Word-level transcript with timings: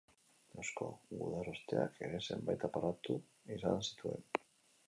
Eusko 0.61 0.87
Gudarosteak 1.19 2.01
ere 2.07 2.21
zenbait 2.31 2.65
aparatu 2.71 3.19
izan 3.59 3.89
zituen. 3.91 4.27